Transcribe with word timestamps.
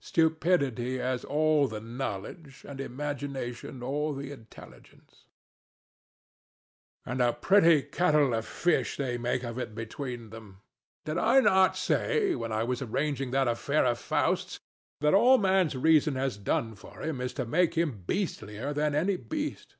Stupidity 0.00 0.98
has 0.98 1.24
all 1.24 1.68
the 1.68 1.78
knowledge, 1.78 2.64
and 2.66 2.80
Imagination 2.80 3.84
all 3.84 4.14
the 4.14 4.32
intelligence. 4.32 5.26
THE 7.04 7.12
DEVIL. 7.12 7.22
And 7.22 7.22
a 7.22 7.32
pretty 7.32 7.82
kettle 7.82 8.34
of 8.34 8.44
fish 8.44 8.96
they 8.96 9.16
make 9.16 9.44
of 9.44 9.58
it 9.60 9.76
between 9.76 10.30
them. 10.30 10.60
Did 11.04 11.18
I 11.18 11.38
not 11.38 11.76
say, 11.76 12.34
when 12.34 12.50
I 12.50 12.64
was 12.64 12.82
arranging 12.82 13.30
that 13.30 13.46
affair 13.46 13.84
of 13.84 14.00
Faust's, 14.00 14.58
that 15.00 15.14
all 15.14 15.38
Man's 15.38 15.76
reason 15.76 16.16
has 16.16 16.36
done 16.36 16.74
for 16.74 17.00
him 17.00 17.20
is 17.20 17.32
to 17.34 17.46
make 17.46 17.74
him 17.74 18.02
beastlier 18.08 18.74
than 18.74 18.92
any 18.92 19.14
beast. 19.16 19.76